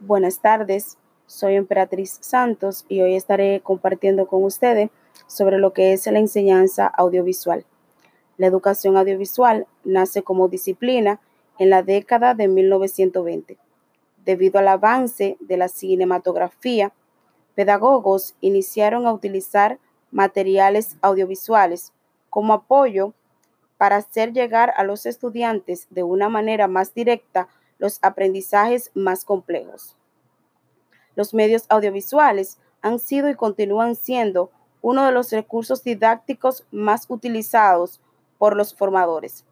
Buenas 0.00 0.40
tardes, 0.40 0.98
soy 1.26 1.54
Emperatriz 1.54 2.18
Santos 2.20 2.84
y 2.88 3.00
hoy 3.00 3.14
estaré 3.14 3.60
compartiendo 3.60 4.26
con 4.26 4.42
ustedes 4.42 4.90
sobre 5.28 5.58
lo 5.58 5.72
que 5.72 5.92
es 5.92 6.04
la 6.08 6.18
enseñanza 6.18 6.86
audiovisual. 6.86 7.64
La 8.36 8.48
educación 8.48 8.96
audiovisual 8.96 9.68
nace 9.84 10.22
como 10.22 10.48
disciplina 10.48 11.20
en 11.60 11.70
la 11.70 11.84
década 11.84 12.34
de 12.34 12.48
1920. 12.48 13.56
Debido 14.24 14.58
al 14.58 14.68
avance 14.68 15.36
de 15.38 15.56
la 15.56 15.68
cinematografía, 15.68 16.92
pedagogos 17.54 18.34
iniciaron 18.40 19.06
a 19.06 19.12
utilizar 19.12 19.78
materiales 20.10 20.96
audiovisuales 21.02 21.92
como 22.30 22.52
apoyo 22.52 23.14
para 23.78 23.96
hacer 23.96 24.32
llegar 24.32 24.74
a 24.76 24.82
los 24.82 25.06
estudiantes 25.06 25.86
de 25.90 26.02
una 26.02 26.28
manera 26.28 26.66
más 26.66 26.94
directa 26.94 27.48
los 27.84 27.98
aprendizajes 28.00 28.90
más 28.94 29.26
complejos. 29.26 29.94
Los 31.16 31.34
medios 31.34 31.66
audiovisuales 31.68 32.58
han 32.80 32.98
sido 32.98 33.28
y 33.28 33.34
continúan 33.34 33.94
siendo 33.94 34.50
uno 34.80 35.04
de 35.04 35.12
los 35.12 35.30
recursos 35.30 35.84
didácticos 35.84 36.64
más 36.70 37.04
utilizados 37.10 38.00
por 38.38 38.56
los 38.56 38.74
formadores. 38.74 39.44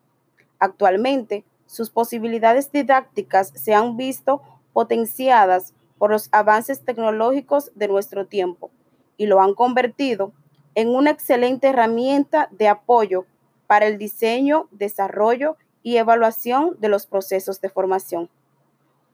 Actualmente, 0.58 1.44
sus 1.66 1.90
posibilidades 1.90 2.72
didácticas 2.72 3.52
se 3.54 3.74
han 3.74 3.98
visto 3.98 4.40
potenciadas 4.72 5.74
por 5.98 6.10
los 6.10 6.30
avances 6.32 6.86
tecnológicos 6.86 7.70
de 7.74 7.88
nuestro 7.88 8.26
tiempo 8.28 8.70
y 9.18 9.26
lo 9.26 9.42
han 9.42 9.52
convertido 9.52 10.32
en 10.74 10.88
una 10.88 11.10
excelente 11.10 11.68
herramienta 11.68 12.48
de 12.50 12.68
apoyo 12.68 13.26
para 13.66 13.86
el 13.86 13.98
diseño, 13.98 14.68
desarrollo 14.70 15.58
y 15.82 15.96
evaluación 15.96 16.76
de 16.80 16.88
los 16.88 17.06
procesos 17.06 17.60
de 17.60 17.68
formación. 17.68 18.30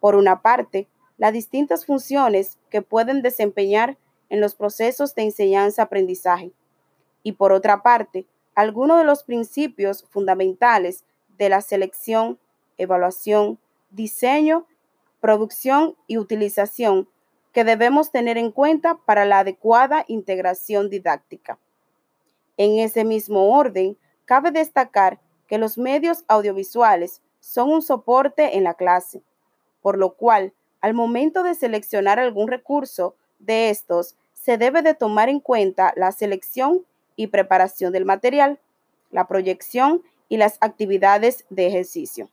Por 0.01 0.15
una 0.15 0.43
parte, 0.43 0.89
las 1.17 1.33
distintas 1.33 1.87
funciones 1.87 2.59
que 2.71 2.83
pueden 2.83 3.23
desempeñar 3.23 3.99
en 4.29 4.41
los 4.41 4.55
procesos 4.55 5.15
de 5.15 5.23
enseñanza-aprendizaje. 5.23 6.53
Y 7.23 7.33
por 7.33 7.53
otra 7.53 7.83
parte, 7.83 8.27
algunos 8.55 8.99
de 8.99 9.05
los 9.05 9.25
principios 9.25 10.05
fundamentales 10.11 11.05
de 11.39 11.49
la 11.49 11.61
selección, 11.61 12.39
evaluación, 12.77 13.59
diseño, 13.91 14.67
producción 15.21 15.97
y 16.07 16.19
utilización 16.19 17.09
que 17.53 17.65
debemos 17.65 18.13
tener 18.13 18.39
en 18.39 18.53
cuenta 18.53 18.97
para 19.05 19.25
la 19.25 19.41
adecuada 19.41 20.05
integración 20.07 20.91
didáctica. 20.91 21.59
En 22.57 22.79
ese 22.79 23.05
mismo 23.05 23.57
orden, 23.57 23.97
cabe 24.25 24.51
destacar 24.51 25.21
que 25.49 25.59
los 25.59 25.79
medios 25.79 26.25
audiovisuales 26.29 27.21
son 27.41 27.71
un 27.71 27.83
soporte 27.83 28.57
en 28.57 28.65
la 28.65 28.75
clase, 28.75 29.23
por 29.83 29.99
lo 29.99 30.15
cual, 30.15 30.53
al 30.81 30.95
momento 30.95 31.43
de 31.43 31.55
seleccionar 31.55 32.21
algún 32.21 32.49
recurso 32.49 33.17
de 33.39 33.71
estos, 33.71 34.17
se 34.35 34.59
debe 34.59 34.83
de 34.83 34.95
tomar 34.95 35.29
en 35.29 35.41
cuenta 35.41 35.93
la 35.97 36.13
selección 36.13 36.85
y 37.17 37.29
preparación 37.29 37.93
del 37.93 38.05
material, 38.05 38.61
la 39.11 39.27
proyección 39.27 40.03
y 40.29 40.37
las 40.37 40.59
actividades 40.61 41.45
de 41.51 41.67
ejercicio. 41.67 42.29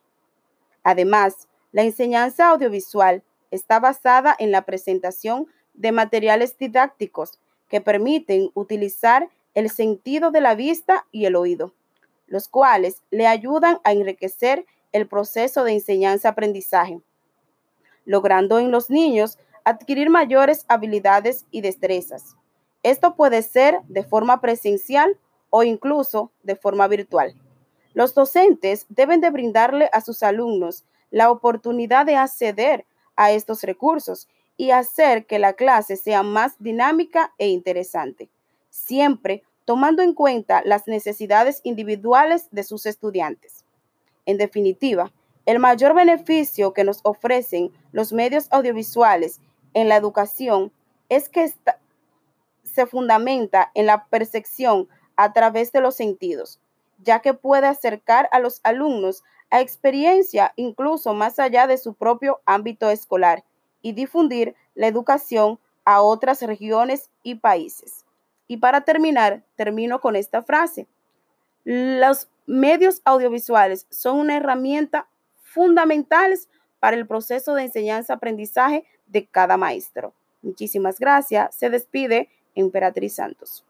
Además, 0.82 1.48
la 1.72 1.82
enseñanza 1.82 2.48
audiovisual 2.48 3.22
está 3.50 3.80
basada 3.80 4.36
en 4.38 4.50
la 4.50 4.62
presentación 4.62 5.46
de 5.74 5.92
materiales 5.92 6.56
didácticos 6.58 7.38
que 7.68 7.80
permiten 7.80 8.50
utilizar 8.54 9.28
el 9.54 9.70
sentido 9.70 10.30
de 10.30 10.40
la 10.40 10.54
vista 10.54 11.06
y 11.10 11.24
el 11.24 11.36
oído, 11.36 11.72
los 12.26 12.48
cuales 12.48 13.02
le 13.10 13.26
ayudan 13.26 13.78
a 13.84 13.92
enriquecer 13.92 14.66
el 14.92 15.06
proceso 15.06 15.64
de 15.64 15.72
enseñanza-aprendizaje, 15.72 17.00
logrando 18.04 18.58
en 18.58 18.70
los 18.70 18.90
niños 18.90 19.38
adquirir 19.64 20.10
mayores 20.10 20.64
habilidades 20.68 21.44
y 21.50 21.60
destrezas. 21.60 22.36
Esto 22.82 23.16
puede 23.16 23.42
ser 23.42 23.80
de 23.88 24.04
forma 24.04 24.40
presencial 24.40 25.18
o 25.50 25.62
incluso 25.62 26.30
de 26.42 26.56
forma 26.56 26.86
virtual. 26.88 27.34
Los 27.94 28.14
docentes 28.14 28.86
deben 28.88 29.20
de 29.20 29.30
brindarle 29.30 29.90
a 29.92 30.00
sus 30.00 30.22
alumnos 30.22 30.84
la 31.10 31.30
oportunidad 31.30 32.06
de 32.06 32.16
acceder 32.16 32.84
a 33.16 33.32
estos 33.32 33.62
recursos 33.62 34.28
y 34.56 34.70
hacer 34.70 35.26
que 35.26 35.38
la 35.38 35.54
clase 35.54 35.96
sea 35.96 36.22
más 36.22 36.54
dinámica 36.58 37.32
e 37.38 37.48
interesante 37.48 38.28
siempre 38.76 39.42
tomando 39.66 40.02
en 40.02 40.14
cuenta 40.14 40.62
las 40.64 40.86
necesidades 40.86 41.60
individuales 41.64 42.48
de 42.52 42.62
sus 42.62 42.86
estudiantes. 42.86 43.64
En 44.24 44.38
definitiva, 44.38 45.12
el 45.44 45.58
mayor 45.58 45.92
beneficio 45.92 46.72
que 46.72 46.84
nos 46.84 47.00
ofrecen 47.02 47.70
los 47.92 48.12
medios 48.12 48.48
audiovisuales 48.50 49.40
en 49.74 49.88
la 49.88 49.96
educación 49.96 50.72
es 51.08 51.28
que 51.28 51.52
se 52.62 52.86
fundamenta 52.86 53.70
en 53.74 53.86
la 53.86 54.06
percepción 54.06 54.88
a 55.16 55.32
través 55.32 55.72
de 55.72 55.80
los 55.80 55.96
sentidos, 55.96 56.60
ya 57.02 57.20
que 57.20 57.34
puede 57.34 57.66
acercar 57.66 58.28
a 58.32 58.38
los 58.38 58.60
alumnos 58.62 59.24
a 59.50 59.60
experiencia 59.60 60.52
incluso 60.56 61.12
más 61.12 61.38
allá 61.38 61.66
de 61.66 61.78
su 61.78 61.94
propio 61.94 62.40
ámbito 62.46 62.88
escolar 62.90 63.44
y 63.82 63.92
difundir 63.92 64.54
la 64.74 64.86
educación 64.86 65.58
a 65.84 66.02
otras 66.02 66.42
regiones 66.42 67.10
y 67.22 67.36
países. 67.36 68.05
Y 68.48 68.58
para 68.58 68.82
terminar, 68.82 69.42
termino 69.56 70.00
con 70.00 70.16
esta 70.16 70.42
frase. 70.42 70.86
Los 71.64 72.28
medios 72.46 73.02
audiovisuales 73.04 73.86
son 73.90 74.18
una 74.20 74.36
herramienta 74.36 75.08
fundamental 75.42 76.32
para 76.78 76.96
el 76.96 77.06
proceso 77.06 77.54
de 77.54 77.64
enseñanza-aprendizaje 77.64 78.84
de 79.06 79.26
cada 79.26 79.56
maestro. 79.56 80.14
Muchísimas 80.42 81.00
gracias. 81.00 81.54
Se 81.56 81.70
despide 81.70 82.28
Emperatriz 82.54 83.16
Santos. 83.16 83.65